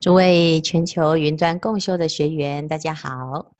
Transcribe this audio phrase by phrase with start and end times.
[0.00, 3.56] 诸位全球云端共修的学员，大家好。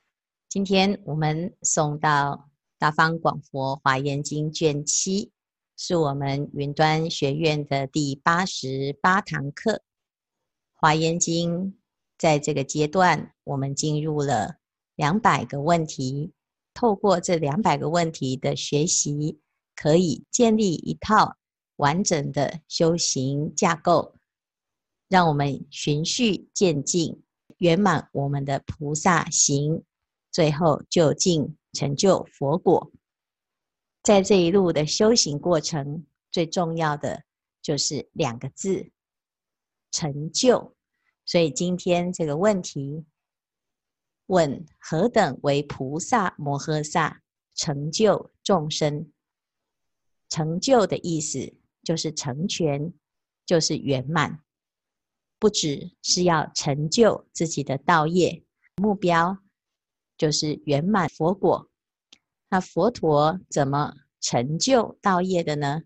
[0.47, 2.31] 今天我们送到
[2.77, 5.33] 《大方广佛华严经》卷七，
[5.75, 9.73] 是我们云端学院的第八十八堂课。
[10.75, 11.53] 《华严经》
[12.17, 14.59] 在这个阶段，我们进入了
[14.95, 16.31] 两百个问题。
[16.73, 19.41] 透过这两百个问题的学习，
[19.75, 21.35] 可以建立一套
[21.75, 24.15] 完整的修行架构。
[25.09, 27.21] 让我们循序渐进，
[27.57, 29.83] 圆满我们的菩萨行，
[30.31, 32.91] 最后究竟成就佛果。
[34.03, 37.23] 在这一路的修行过程，最重要的
[37.61, 38.91] 就是两个字：
[39.91, 40.75] 成就。
[41.25, 43.03] 所以今天这个问题
[44.27, 47.21] 问：何等为菩萨摩诃萨
[47.55, 49.11] 成就众生？
[50.29, 51.51] 成就的意思
[51.83, 52.93] 就是成全，
[53.45, 54.43] 就是圆满。
[55.39, 58.43] 不只是要成就自己的道业，
[58.75, 59.37] 目标
[60.17, 61.69] 就是圆满佛果。
[62.49, 65.83] 那佛陀怎么成就道业的呢？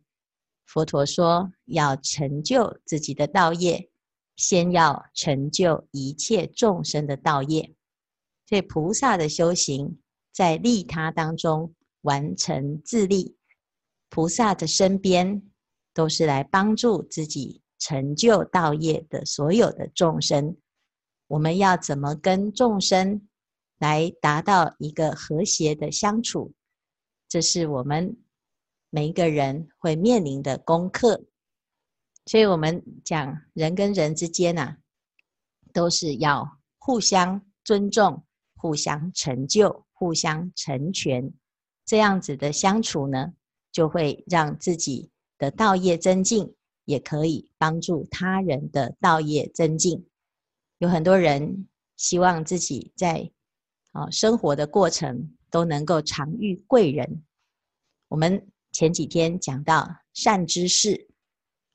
[0.65, 3.91] 佛陀说，要成就自己的道业，
[4.35, 7.75] 先要成就一切众生的道业。
[8.47, 9.99] 所以菩萨的修行，
[10.31, 13.37] 在利他当中完成自利。
[14.09, 15.43] 菩萨的身边
[15.93, 17.62] 都是来帮助自己。
[17.83, 20.55] 成就道业的所有的众生，
[21.27, 23.27] 我们要怎么跟众生
[23.77, 26.53] 来达到一个和谐的相处？
[27.27, 28.15] 这是我们
[28.89, 31.25] 每一个人会面临的功课。
[32.25, 34.77] 所以，我们讲人跟人之间啊，
[35.73, 38.23] 都是要互相尊重、
[38.55, 41.33] 互相成就、互相成全，
[41.85, 43.33] 这样子的相处呢，
[43.73, 46.55] 就会让自己的道业增进。
[46.85, 50.05] 也可以帮助他人的道业增进。
[50.79, 53.31] 有很多人希望自己在
[53.91, 57.23] 啊生活的过程都能够常遇贵人。
[58.07, 61.07] 我们前几天讲到善知识，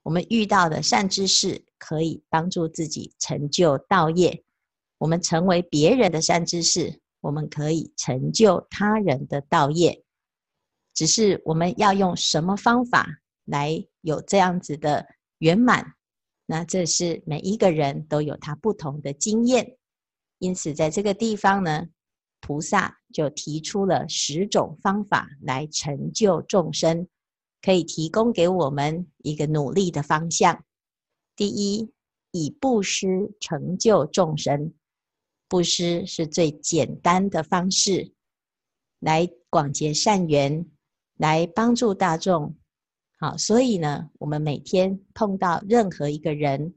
[0.02, 4.44] 我们遇到的善知识可以帮助自己成就道业。
[4.98, 10.02] 我们成为别人的善知识，我们可以成就他人的道业。
[10.92, 13.06] 只是我们要用什么方法
[13.44, 15.06] 来有这样子的
[15.38, 15.94] 圆满，
[16.46, 19.76] 那这是每一个人都有他不同的经验，
[20.38, 21.86] 因此在这个地方呢，
[22.40, 27.06] 菩萨就提出了十种方法来成就众生，
[27.60, 30.64] 可以提供给我们一个努力的方向。
[31.34, 31.90] 第一，
[32.30, 34.72] 以布施成就众生，
[35.48, 38.12] 布施是最简单的方式，
[39.00, 40.66] 来广结善缘，
[41.16, 42.56] 来帮助大众。
[43.20, 46.72] 好，所以呢，我们每天碰到任何一个人，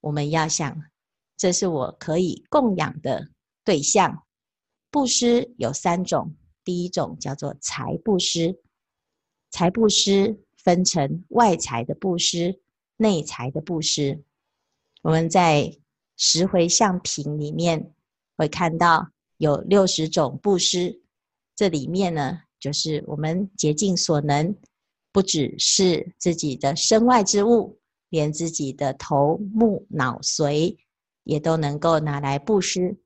[0.00, 0.76] 我们要想，
[1.36, 3.28] 这是我可以供养的
[3.64, 4.24] 对象。
[4.90, 6.34] 布施有三种，
[6.64, 8.60] 第一种叫做财布施，
[9.52, 12.60] 财布施分成外财的布施、
[12.96, 14.20] 内财的布施。
[15.02, 15.78] 我们在
[16.16, 17.94] 十回向品里面
[18.36, 21.00] 会看到有六十种布施，
[21.54, 24.56] 这里面呢，就是我们竭尽所能。
[25.14, 30.76] 不只是自己的身外之物，连自己的头目脑髓
[31.22, 32.98] 也都能够拿来布施。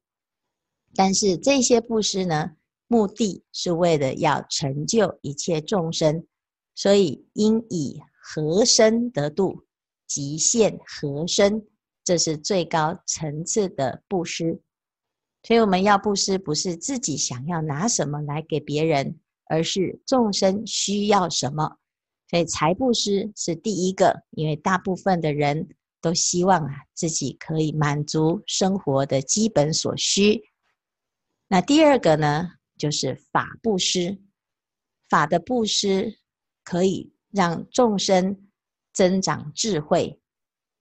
[0.95, 2.53] 但是这些布施呢，
[2.87, 6.27] 目的是为了要成就一切众生，
[6.75, 9.67] 所以应以和身得度，
[10.07, 11.63] 极限和身，
[12.03, 14.63] 这是最高层次的布施。
[15.43, 21.77] 所以我们要布施，不是自己想要拿什么来给别人，而是众生需要什么。
[22.31, 25.69] 所以财布施是第一个，因为大部分的人
[26.01, 30.43] 都希望啊自己可以满足生活的基本所需。
[31.49, 34.19] 那第二个呢，就是法布施。
[35.09, 36.19] 法的布施
[36.63, 38.49] 可以让众生
[38.93, 40.21] 增长智慧，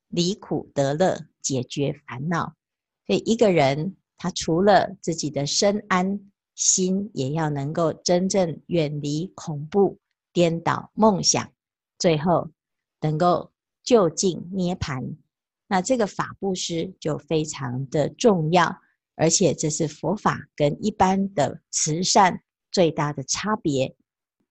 [0.10, 2.54] 离苦得乐，解决烦恼。
[3.06, 6.20] 所以一个人他除了自己的身安，
[6.56, 9.98] 心也要能够真正远离恐怖。
[10.38, 11.52] 颠倒梦想，
[11.98, 12.48] 最后
[13.02, 13.52] 能够
[13.84, 15.16] 究竟涅槃，
[15.66, 18.78] 那这个法布施就非常的重要，
[19.16, 23.96] 而且这是佛法跟一般的慈善最大的差别。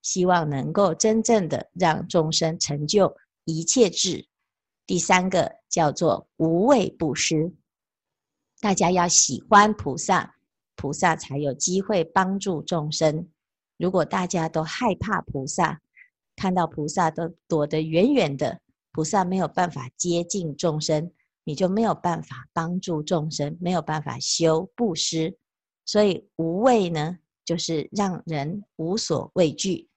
[0.03, 4.27] 希望能够真正的让众生成就一切智。
[4.87, 7.55] 第三个叫做无畏布施，
[8.61, 10.35] 大家要喜欢菩萨，
[10.75, 13.29] 菩萨才有机会帮助众生。
[13.77, 15.81] 如果大家都害怕菩萨，
[16.35, 18.61] 看到菩萨都躲得远远的，
[18.93, 21.11] 菩萨没有办法接近众生，
[21.45, 25.37] 你就没有办法帮助众生，没有办法修布施。
[25.85, 29.89] 所以无畏呢，就是让人无所畏惧。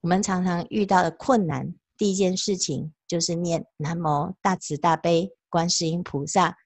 [0.00, 6.56] 我们常常遇到的困难，第一件事情就是念南无大慈大悲观世音菩萨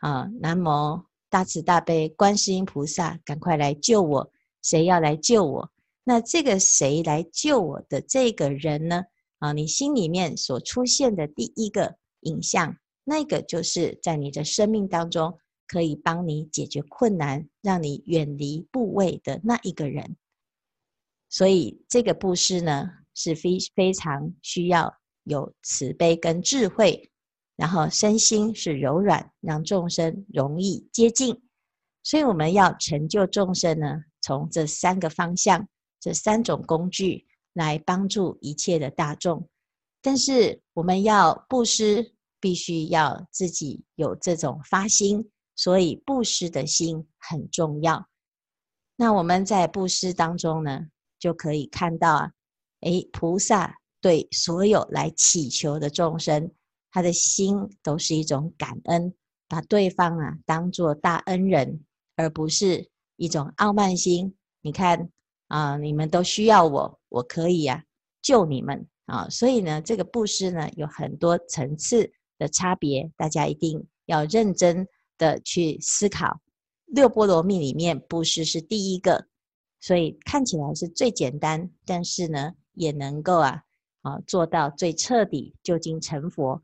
[0.00, 4.30] 啊，南无大慈大悲观世音菩萨，赶快来救我！
[4.62, 5.70] 谁要来救我？
[6.08, 9.02] 那这个谁来救我的这个人呢？
[9.40, 15.36] 啊，你心里面所出现的第一个影像，那个就是在你的生命当中
[15.66, 20.16] 可以帮你解决困难、让你远离怖畏的那一个人。
[21.28, 27.10] 所以这个布施呢，是非非常需要有慈悲跟智慧，
[27.56, 31.42] 然后身心是柔软，让众生容易接近。
[32.04, 35.68] 所以我们要成就众生呢，从这三个方向、
[36.06, 39.48] 这三种工具来帮助一切的大众。
[40.00, 48.08] 但是我们要布施，必须要自己有这种发心，所以布施的心很重要。
[48.94, 50.86] 那我们在布施当中呢，
[51.18, 52.32] 就可以看到啊，
[52.82, 56.48] 诶，菩萨对所有来祈求的众生，
[56.92, 59.12] 他的心都是一种感恩，
[59.48, 64.36] 把对方啊当作大恩人，而不是一种傲慢心。
[64.60, 65.10] 你看
[65.48, 67.82] 啊，你们都需要我，我可以啊
[68.22, 69.28] 救你们啊。
[69.28, 74.86] 所以呢，这个布施呢有很多层次的差别，大家一定要认真
[75.18, 76.40] 的去思考。
[76.86, 79.26] 六波罗蜜里面，布施是第一个。
[79.78, 83.62] 所以看起来是最简单，但是呢，也能够啊
[84.02, 86.60] 啊做到最彻底，究竟成佛。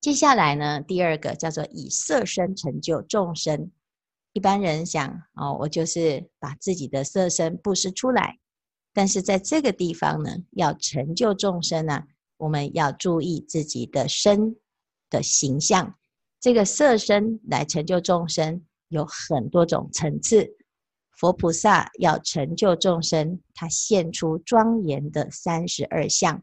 [0.00, 3.72] 接下来呢，第二个叫做以色身成就众生。
[4.32, 8.38] 一般人想哦，我就是把自己的色身布施出来，
[8.92, 12.02] 但是在这个地方呢，要成就众生呢，
[12.38, 14.56] 我们要注意自己的身
[15.10, 15.94] 的形象。
[16.40, 20.56] 这个色身来成就众生，有很多种层次。
[21.10, 26.42] 佛菩萨要成就众生，他现出庄严的三十二相。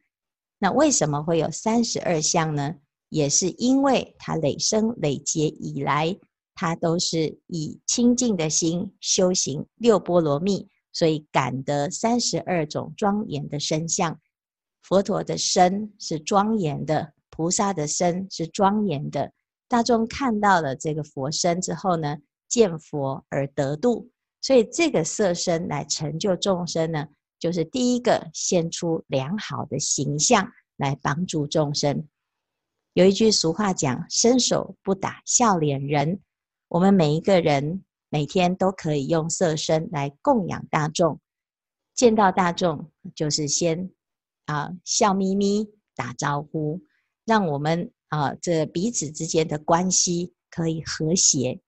[0.57, 2.75] 那为什么会有三十二相呢？
[3.09, 6.15] 也是因为他累生累劫以来，
[6.59, 14.19] 他都是以清净的心修行六波罗蜜，所以感得三十二种庄严的身相。
[14.81, 19.31] 佛陀的身是庄严的，菩萨的身是庄严的。
[19.69, 22.17] 大众看到了这个佛身之后呢，
[22.49, 24.09] 见佛而得度。
[24.41, 27.07] 所以这个色身来成就众生呢，
[27.39, 30.45] 就是第一个现出良好的形象
[30.75, 32.05] 来帮助众生。
[32.91, 36.19] 有一句俗话讲：“伸手不打笑脸人。”
[36.69, 41.19] 我们每一个人每天都可以用色身来供养大众，
[41.95, 43.89] 见到大众就是先
[44.45, 46.79] 啊笑眯眯打招呼，
[47.25, 51.59] 让我们啊这彼此之间的关系可以和谐。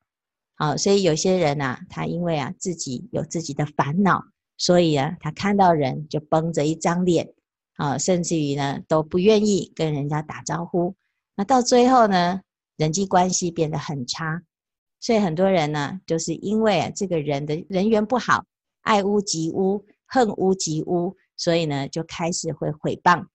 [0.55, 4.23] 啊，所以有些人、啊，他因为啊自己有自己的烦恼，
[4.57, 7.33] 所以啊，他看到人就绷着一张脸，
[7.77, 10.95] 啊，甚至于呢都不愿意跟人家打招呼。
[11.35, 12.41] 那到最后呢，
[12.77, 14.43] 人际关系变得很差。
[15.01, 18.45] 所以很多人呢，就是因为啊这个人的人缘不好，
[18.83, 23.25] 爱屋及乌，恨屋及乌，所以呢就开始会毁谤。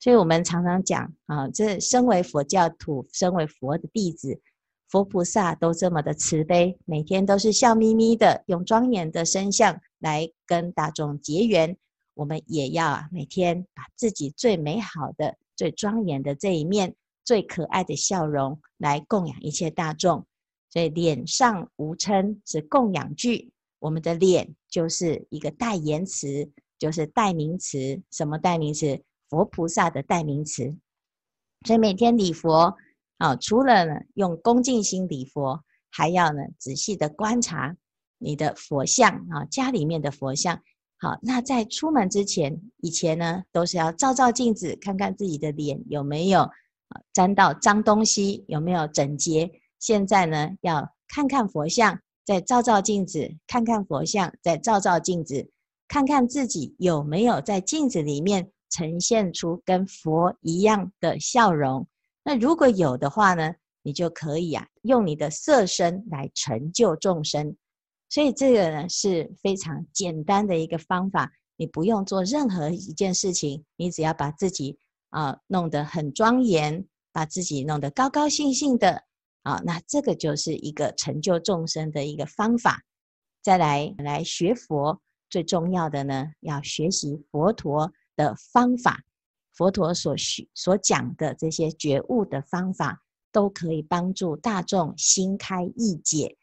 [0.00, 4.42] 所以我们常常讲啊，这身为佛教徒，身为佛的弟子。
[4.90, 11.76] 佛菩萨都这么的慈悲，每天都是笑眯眯的，用庄严的身相来跟大众结缘。
[12.14, 16.94] 我们也要啊，每天把自己最美好的、最庄严的这一面、
[17.24, 20.26] 最可爱的笑容来供养一切大众。
[20.74, 26.50] 所以脸上无嗔是供养句，我们的脸就是一个代言词，
[26.80, 28.02] 就是代名词。
[28.10, 29.00] 什么代名词？
[29.30, 30.76] 佛菩萨的代名词。
[31.64, 32.76] 所以每天礼佛。
[33.18, 37.76] 啊，除了呢用恭敬心礼佛，还要呢仔细的观察
[38.18, 40.60] 你的佛像啊，家里面的佛像。
[40.98, 49.48] 好，那在出门之前，以前呢都是要照照镜子，看看自己的脸有没有啊沾到脏东西，有没有整洁。
[49.86, 55.46] 现在呢要看看佛像，再照照镜子，看看佛像，再照照镜子，
[55.86, 61.86] 看看自己有没有在镜子里面呈现出跟佛一样的笑容。
[62.22, 67.54] 那如果有的话呢，你就可以啊，用你的色身来成就众生。
[68.08, 74.78] 所以这个呢是非常简单的一个方法，你不用做任何一件事情，你只要把自己
[75.10, 79.02] 啊弄得很庄严，把自己弄得高高兴兴的
[79.44, 82.82] 啊，那这个就是一个成就众生的一个方法。
[83.42, 89.04] 再来来学佛，最重要的呢，要学习佛陀的方法。
[89.52, 96.36] 佛陀所学所讲的这些觉悟的方法，都可以帮助大众心开意解。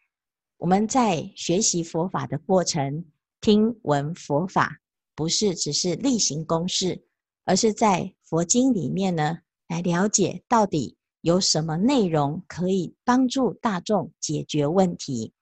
[0.57, 3.03] 我们在学习佛法的过程，
[3.41, 4.77] 听闻佛法，
[5.15, 7.03] 不是只是例行公事，
[7.45, 15.33] 而是在佛经里面呢，来了解到底有什么内容可以帮助大众解决问题。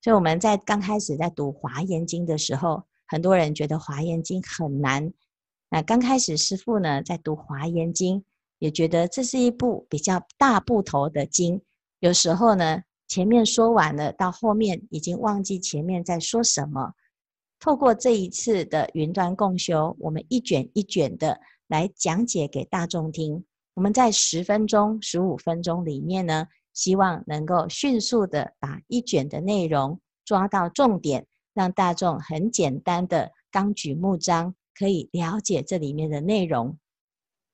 [0.00, 5.12] 所以我们在刚开始在读《华严经》的时候，很多人觉得《华严经》很难。
[5.70, 8.18] 那刚开始师父呢在读《华严经》，
[8.58, 11.60] 也觉得这是一部比较大部头的经，
[12.00, 12.82] 有时候呢。
[13.08, 16.94] 前面说完了，到后面已经忘记前面在说什么。
[17.60, 21.38] 透过这一次的云端共修，我们一卷一卷的
[21.68, 23.44] 来讲解给大众听。
[23.74, 36.76] 我们在十分钟、十五分钟里面呢，希望能够迅速的把一卷的内容抓到重点，让大众很简单的纲举目张可以了解这里面的内容。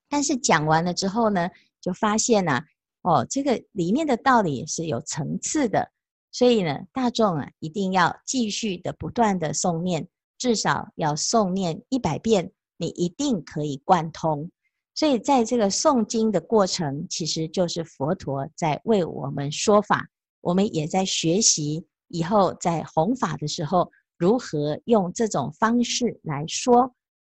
[0.08, 1.48] 但是讲完了之后呢，
[1.80, 2.64] 就发现呢、啊。
[3.02, 5.88] 哦，这个里面的道理是有层次的，
[6.32, 10.06] 所以呢，大众啊一定要继续的不断的诵念，
[10.37, 14.50] 至少要诵念一百遍，你一定可以贯通。
[14.98, 20.08] 所以在这个诵经的过程，其实就是佛陀在为我们说法，
[20.40, 26.92] 我们也在学习以后在弘法的时候，如何用这种方式来说，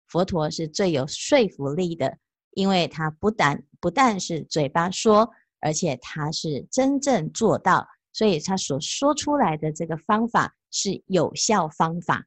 [0.09, 2.15] 佛陀是最有说服力的，
[2.51, 5.27] 因为他不但不但是嘴巴说。
[5.61, 12.23] 而且他是真正做到，所以他所说出来的这个方法是有效方法。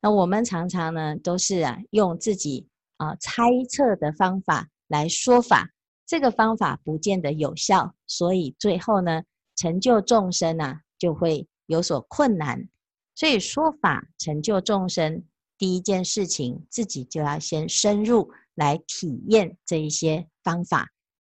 [0.00, 2.66] 那我们常常呢都是啊用自己
[3.00, 5.70] 啊猜测的方法来说法，
[6.06, 9.22] 这个方法不见得有效，所以最后呢
[9.56, 12.68] 成就众生啊就会有所困难。
[13.14, 15.24] 所以说法成就众生，
[15.56, 20.88] 第一件事情自己就要先深入来体验这一些方法。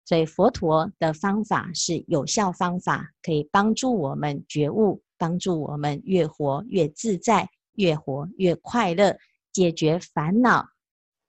[0.05, 9.17] 所以佛陀的方法是有效方法，可以帮助我们觉悟，帮助我们越活越自在，越活越快乐，
[9.53, 10.67] 解决烦恼，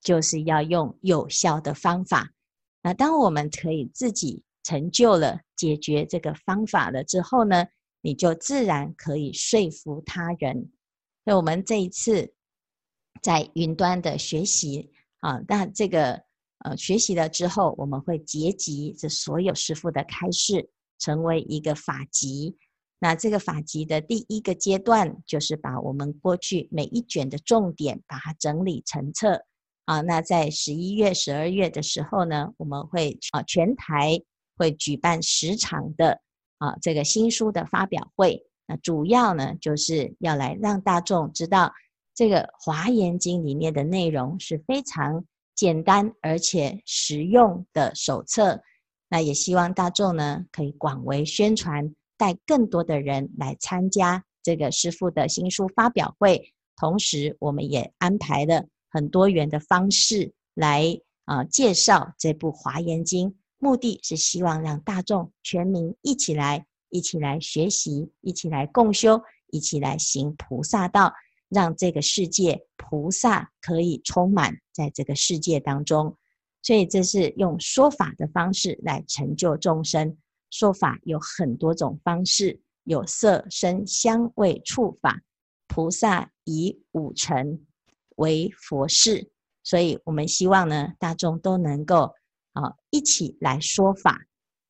[0.05, 2.31] 就是要用有效的方法。
[2.81, 7.67] 那当我们可以自己成就了解决这个方法了之后呢，
[8.03, 10.71] 你就自然可以说服他人。
[11.25, 12.33] 那我们这一次
[13.21, 16.23] 在云端的学习啊，那这个。
[16.65, 22.57] 呃，学习了之后，我们会结集这所有师父的开示，成为一个法集。
[22.99, 29.45] 那这个法集的第一个阶段，就是把我们过去每一卷的重点，把它整理成册。
[29.85, 34.21] 啊，那在十一月、十二月的时候呢，我们会啊全台
[34.57, 36.21] 会举办十场的
[36.59, 38.45] 啊这个新书的发表会。
[38.67, 41.73] 那主要呢，就是要来让大众知道，
[42.15, 45.25] 这个《华严经》里面的内容是非常。
[45.57, 48.61] 简单而且实用的手册，
[49.09, 56.53] 那也希望大众呢可以广为宣传，带更多的人来参加这个师父的新书发表会。
[56.77, 71.13] 同时，我们也安排了很多元的方式来啊、介绍这部《华严经》，目的是希望让大众全民一起来，一起来学习，一起来共修，一起来行菩萨道。
[71.49, 76.17] 让这个世界菩萨可以充满在这个世界当中，
[76.63, 80.17] 所以这是用说法的方式来成就众生。
[80.51, 85.23] 说法有很多种方式，有色声香味触法，
[85.69, 87.61] 菩萨以五乘
[88.17, 89.31] 为佛事，
[89.63, 92.15] 所以我们希望呢，大众都能够
[92.53, 94.27] 啊一起来说法。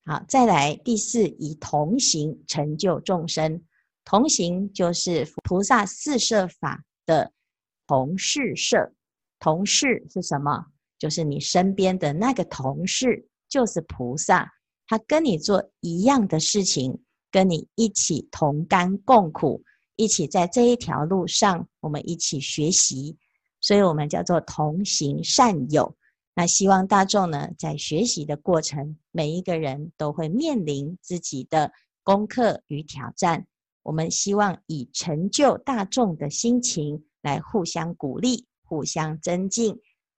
[0.06, 3.62] 好，再来第四，以同行成就众生。
[4.04, 7.32] 同行就是菩萨四摄法的
[7.86, 8.92] 同事摄，
[9.38, 10.66] 同事是什么？
[10.98, 14.52] 就是你身边的那个同事，就是菩萨，
[14.86, 19.62] 他跟你做一样的事情，跟你一起同甘共苦，
[19.96, 23.16] 一起在这一条路上，我们一起学习，
[23.64, 25.96] 所以我们叫做同行善友。
[26.34, 33.46] 那希望大众呢，在学习的过程，每一个人都会面临自己的功课与挑战。
[33.82, 39.74] 我们希望以成就大众的心情来互相鼓励、互相增进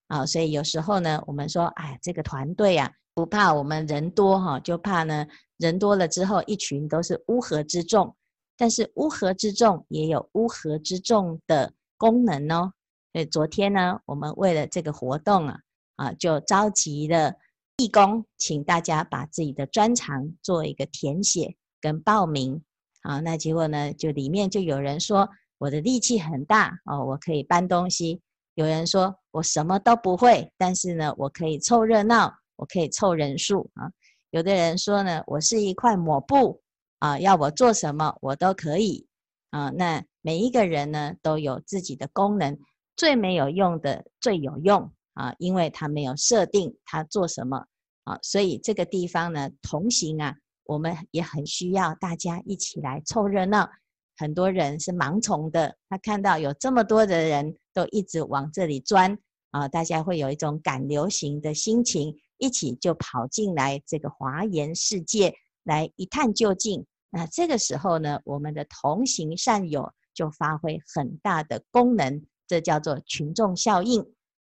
[0.08, 5.24] 啊，所以有时候呢，我们说，哎，这个团队啊，不怕我们人多哈，就怕呢
[5.58, 8.12] 人多了之后，一群都是乌合之众。
[8.56, 12.72] 但是乌合之众也有乌合之众的功能哦。
[13.16, 15.58] 所以昨天呢，我们为了这个活动啊，
[15.94, 17.32] 啊，就召集了
[17.78, 22.62] 义工，请大家把自己的专长做一个填写跟报名。
[23.00, 23.90] 啊，那结果呢？
[23.94, 28.20] 就里面就有人说我的力气很大哦，我可以搬东西；
[28.54, 33.88] 有人说我什么都不会，但是呢，我可以凑热闹，我可以凑人数啊；
[34.28, 36.60] 有的人说呢，我是一块抹布
[36.98, 39.06] 啊，要我做什么我都可以
[39.48, 39.70] 啊。
[39.70, 42.58] 那每一个人呢都有自己的功能，
[42.96, 47.66] 最没有用的最有用啊，因为他没有设定他做什么
[48.04, 50.34] 啊，所以这个地方呢，同行啊，
[50.64, 53.68] 我们也很需要大家一起来凑热闹。
[54.16, 59.18] 很多人是盲从的，他看到有这么多的人都一直往这里钻
[59.50, 62.16] 啊，大家会有一种赶流行的心情。
[62.38, 65.34] 一起就跑进来这个华严世界
[65.64, 66.86] 来一探究竟。
[67.08, 74.04] 那这个时候呢，我们的同行善友就发挥很大的功能，这叫做群众效应。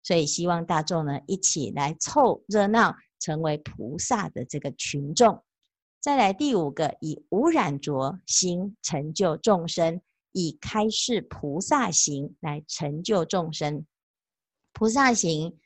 [0.04, 5.44] 所以希望大众呢一起来凑热闹，成为菩萨的这个群众。
[6.00, 10.00] 再来第五个，以无染着心成就众生，
[10.34, 13.84] 以开示菩萨行来成就众生。
[14.72, 15.58] 菩萨行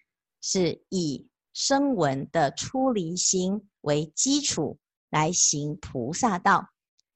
[0.42, 4.78] 是以声闻的出离心为基础
[5.10, 6.70] 来行菩萨道，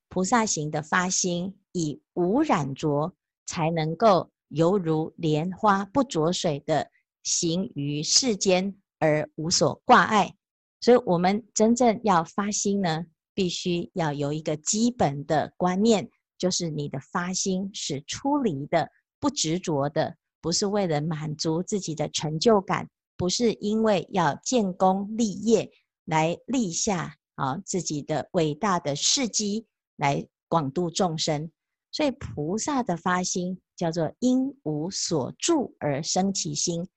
[0.10, 3.16] 菩萨行的发心以无染着，
[3.46, 6.90] 才能够犹如莲花不着水的
[7.24, 10.34] 行于世间而无所挂碍。
[10.80, 22.88] 所以，我们真正要发心呢，必须要有一个基本的观念，就是你的发心是出离的、不执着的，不是为了满足自己的成就感。
[23.16, 25.70] 不是因为要建功立业
[26.06, 31.50] 来立下啊自己的伟大的事迹来广度众生，
[31.92, 36.88] 所以菩萨的发心叫做因无所住而生其心，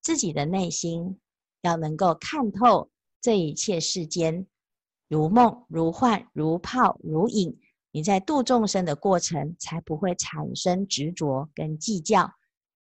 [0.00, 1.18] 自己的内心
[1.62, 2.88] 要能够看透
[3.20, 4.46] 这一切世间
[5.08, 7.58] 如梦如幻如泡如影，
[7.90, 12.30] 你在度众生的过程才不会产生执着跟计较。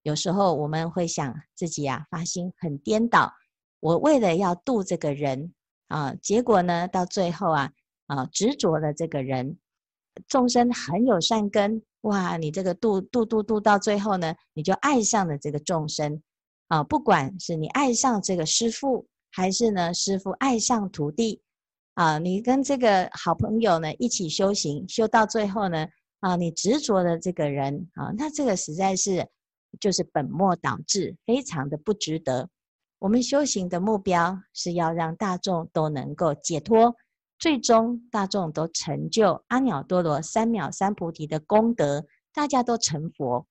[0.03, 3.33] 有时候我们会想自己啊，发心很颠倒。
[3.79, 5.55] 我为了要度这个人
[5.87, 7.71] 啊，结果呢，到最后啊
[8.05, 9.57] 啊执着了这个人。
[10.27, 16.21] 众生很有善根，哇，你这个度度度度到最后呢，你就爱上了这个众生
[16.69, 16.83] 啊。
[16.83, 21.41] 不管是你爱上这个师父，还是呢师父爱上徒弟
[21.93, 25.87] 啊，你跟这个好朋友呢一起修行，修到最后呢
[26.21, 29.27] 啊，你执着的这个人啊，那这个实在是。
[29.81, 32.47] 就是本末倒置，非常的不值得。
[32.97, 36.95] 我们修行的目标是要让大众都能够解脱，
[37.37, 43.45] 最终大众都成就阿耨多罗三藐三菩提的功德，大家都成佛。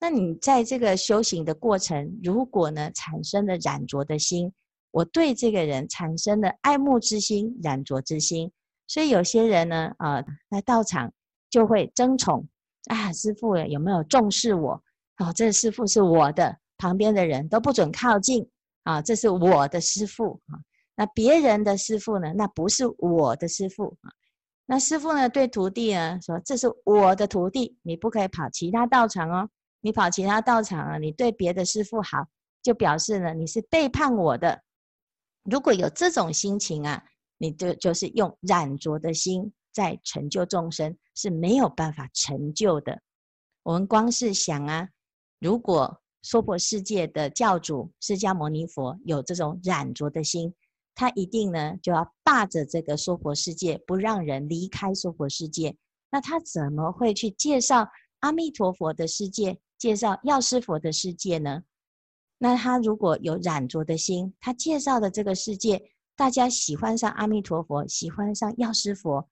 [0.00, 4.52] 那你在这个修行的过程，如果呢产生了染着的心，
[4.90, 8.50] 我对这个人产生了爱慕之心、染着之心，
[8.88, 11.12] 所以有些人呢啊来道场
[11.48, 12.46] 就会争宠
[12.86, 14.82] 啊，师父有没有重视我？
[15.18, 18.44] 哦，这师父是我的，旁边的人都不准靠近
[18.82, 19.00] 啊！
[19.00, 20.58] 这是我的师父啊，
[21.02, 22.32] 那别人的师傅呢？
[22.36, 24.10] 那不是我的师傅啊。
[24.66, 25.28] 那师傅呢？
[25.28, 29.48] 对徒弟呢说：“这是我的徒弟，你不可以跑其他道场哦。
[29.80, 32.24] 你跑其他道场啊，你对别的师傅好，
[32.62, 34.62] 就表示呢你是背叛我的。
[35.42, 37.02] 如果有这种心情啊，
[37.36, 42.96] 你就就是用染着的心在成就众生，是没有办法成就的。
[43.64, 44.88] 我们光是想啊。”
[45.40, 50.54] 如果娑婆世界的教主释迦牟尼佛有这种染着的心，
[50.94, 55.76] 他一定呢就要霸着这个娑婆世界，不让人离开娑婆世界。
[56.10, 57.88] 那他怎么会去介绍
[58.20, 61.62] 阿弥陀佛的世界，介绍药师佛的世界呢？
[62.38, 65.82] 那他如果有染着的心，他介绍的这个世界，
[66.16, 69.28] 大家喜欢上阿弥陀佛，喜欢上药师佛，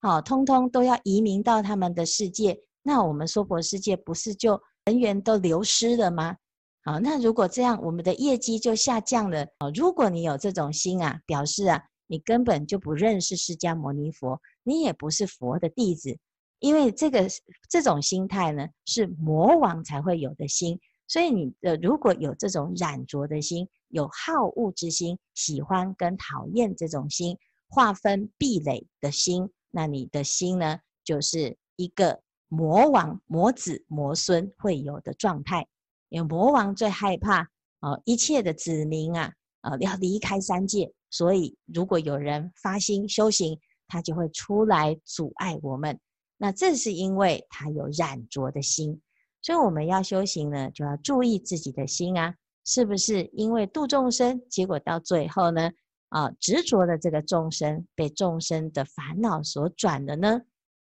[0.00, 4.60] 好，通通都要移民到他们的世界，那我们娑婆世界不是就？
[4.86, 6.36] 人员都流失了吗？
[6.84, 9.46] 好，那如果这样，我们的业绩就下降了。
[9.60, 16.18] 哦，如果你有这种心啊，表示啊，你根本就不认识释迦牟尼佛，你也不是佛的弟子，
[16.58, 17.28] 因为这个
[17.68, 20.78] 这种心态呢，是魔王才会有的心。
[21.06, 32.20] 所以你的如果有这种染着的心，有好恶之心，喜欢跟讨厌这种心，划分壁垒的心，那你的心呢，就是一个。
[32.54, 35.66] 魔王、魔子、魔孙会有的状态，
[36.12, 37.48] 因为魔王最害怕
[37.80, 45.98] 哦，一切的子民啊，啊要离开三界，所以如果有人发心修行，他就会出来阻碍我们。
[46.36, 49.00] 那这是因为他有染着的心，
[49.40, 52.34] 所以我们要修行呢，就要注意自己的心啊，
[52.66, 55.70] 是不是因为度众生，结果到最后呢，
[56.10, 60.42] 啊执着的这个众生被众生的烦恼所转了呢？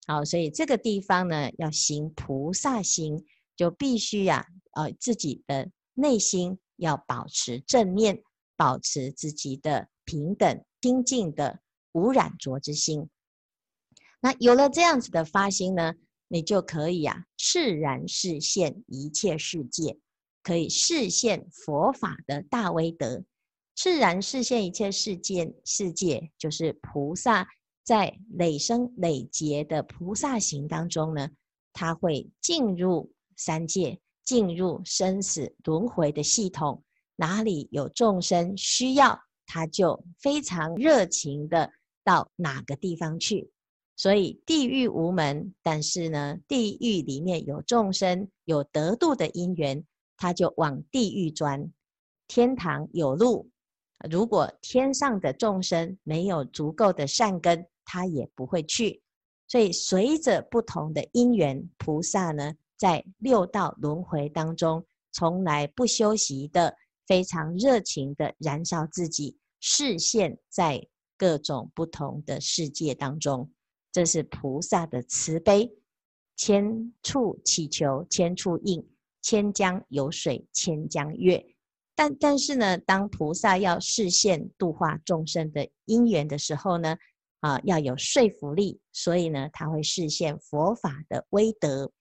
[0.08, 3.24] 好，所以这个地方呢，要行菩萨行，
[3.56, 8.22] 就必须呀、呃，自己的内心要保持正念，
[8.56, 11.60] 保持自己的平等、清净的
[11.92, 13.08] 无染浊之心。
[14.20, 15.94] 那有了这样子的发心呢，
[16.28, 19.98] 你就可以啊，释然示现一切世界，
[20.42, 23.24] 可以示现佛法的大威德。
[23.74, 27.48] 释然示现一切世界，世界就是菩萨
[27.84, 31.28] 在累生累劫的菩萨行当中呢，
[31.72, 36.82] 他会进入三界，进入生死轮回的系统，
[37.16, 41.70] 哪里有众生需要，他就非常热情的
[42.04, 43.50] 到哪个地方去。
[43.94, 49.84] 所以地狱无门，但是呢，地狱里面有众生有得度的因缘，
[50.16, 51.70] 他就往地狱钻；
[52.26, 53.50] 天堂有路，
[54.10, 59.02] 如果天上的众生没有足够的善根，他也不会去。
[59.46, 66.74] 所以随着不同的因缘，菩萨呢，在六道轮回当中，从来不休息的，
[67.06, 70.84] 非常热情的燃烧自己，示现在
[71.16, 73.48] 各种不同的世界当中。
[73.92, 75.72] 这是菩萨的慈悲，
[76.36, 78.84] 千处祈求千处应，
[79.20, 81.40] 千江有水千江月。
[81.94, 86.96] 但但是呢，当菩萨要示现度化众生的因缘的时候呢，
[87.38, 91.92] 啊，要有说服力，所以呢，他会示现佛法的威德。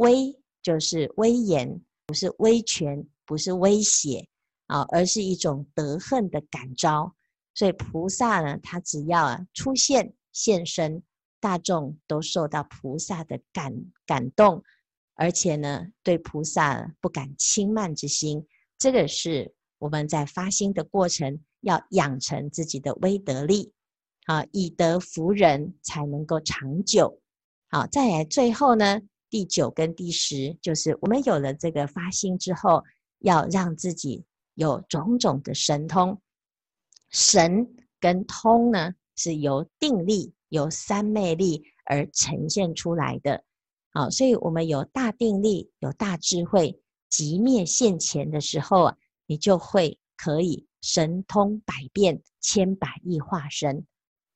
[0.00, 4.26] 威就是威严，不是威权，不是威胁
[4.66, 7.14] 啊，而是一种德恨的感召。
[7.54, 11.02] 所以菩萨呢，他只要啊出现现身。
[11.42, 14.62] 大众都受到菩萨的感感动，
[15.14, 18.46] 而且呢，对菩萨不敢轻慢之心。
[18.76, 23.72] 这个是我们在发心的过程要养成自己的威德力，
[24.26, 27.22] 啊，以德服人才能够长久。
[27.70, 32.82] 好，再来最后呢，第九跟第十就是我们有了这个发心之后，
[33.20, 36.20] 要让自己有种种的神通。
[37.08, 37.66] 神
[37.98, 40.34] 跟通呢，是由定力。
[40.50, 43.44] 由三昧力而呈现出来的，
[43.92, 53.86] 好，所以我们有大定力，有大智慧，即灭现前的时候啊，你就会可以神通百变，千百亿化身。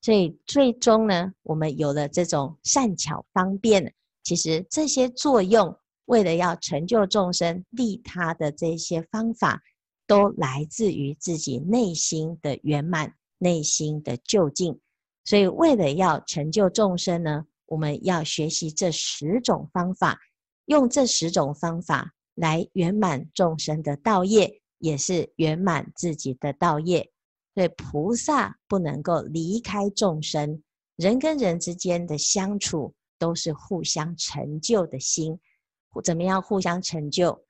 [0.02, 3.92] 所以最终呢，我们有了这种善巧方便，
[4.24, 9.62] 其实这些作用，为了要成就众生、利他的这些方法，
[10.06, 14.80] 都来自于自己内心的圆满、内心的究竟。
[15.24, 20.18] 所以，为了要成就众生呢，我们要学习这十种方法，
[20.66, 27.10] 用这十种方法来圆满众生的道业，也是圆满自己的道业。
[27.54, 30.62] 所以，菩萨不能够离开众生，
[30.96, 35.40] 人跟人之间的相处都是互相成就的心。
[36.04, 37.42] 怎么样互相成就？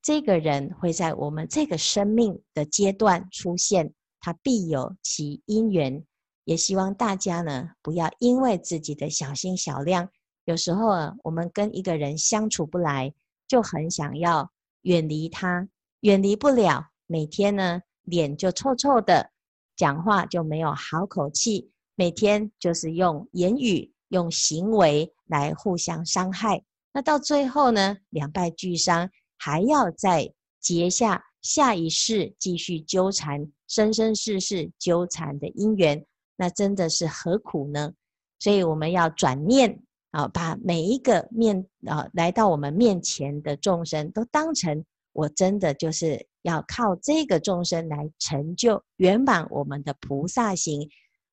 [0.00, 6.02] 这个人会在我们这个生命的阶段出现，他必有其因缘。
[6.44, 10.08] 也希望大家呢，不要因为自己的小心小量，
[10.46, 13.12] 有时候啊，我们跟一个人相处不来，
[13.46, 15.68] 就很想要远离他，
[16.00, 19.30] 远离不了，每天呢，脸就臭臭的，
[19.76, 26.62] 讲话就没有好口气，每天就是用言语、用行为来互相伤害，
[26.92, 36.04] 那到最后呢，两败俱伤，还要再结下下一世继续纠缠、生生世世纠缠的因缘。
[36.36, 37.92] 那真的是何苦呢？
[38.38, 50.88] 所以我们要转念啊，把每一个面啊来到我们面前的众生都当成我真的就是要靠这个众生来成就圆满我们的菩萨行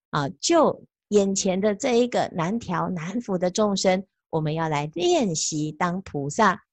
[0.09, 0.27] 啊！
[0.41, 6.63] 就眼前的这一个难调难服的众生，我们要来练习当菩萨。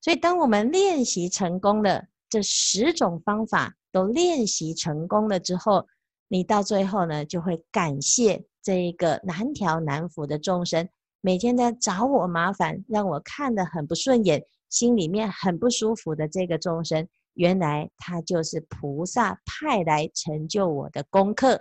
[0.00, 5.86] 所以，当我们练习成功了，这十种方法都练习成功了之后，
[6.28, 10.88] 你到最后呢，就会感谢这一个难调难服的众生，
[11.20, 21.60] 每天在找我麻烦，让我看得很不顺眼，心里面很不舒服的这个众生，原来他就是菩萨派来成就我的功课。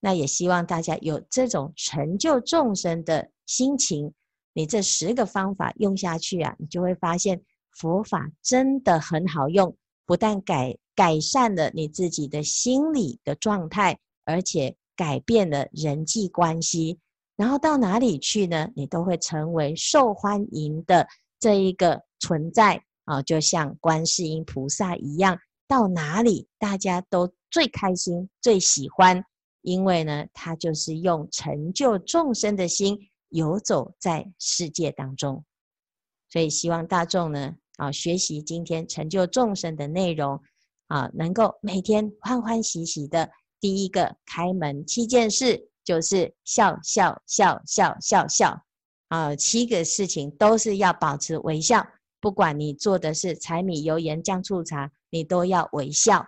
[0.00, 4.12] 那也希望大家有这种成就众生的心情。
[4.52, 10.76] 你这十个方法用下去啊，你就会发现佛法真的很好用，不但改。
[10.96, 16.98] 改善了你自己的心理的状态，而且改变了人际关系，
[17.36, 18.70] 然后到哪里去呢？
[18.74, 21.06] 你都会成为受欢迎的
[21.38, 29.22] 这一个存在啊，就像观世音菩萨一样，到哪里大家都最开心、最喜欢，
[29.66, 32.96] 因为呢，他就是用成就众生的心
[33.30, 35.44] 游走在世界当中，
[36.30, 40.40] 所以希望大众呢啊，学习今天成就众生的内容。
[40.88, 48.62] 啊，能够每天欢欢喜喜的，第一个开门七件事，就是笑笑笑笑笑笑
[49.08, 51.84] 啊，七个事情都是要保持微笑，
[52.20, 56.24] 不管你做的是柴米油盐酱醋茶，你都要微笑。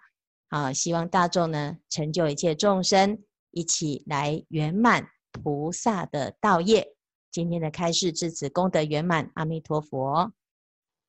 [0.50, 3.16] 好，希望大众呢成就一切众生，
[3.58, 6.94] 一起来圆满菩萨的道业。
[7.32, 10.32] 今天的开示至此功德圆满，阿弥陀佛。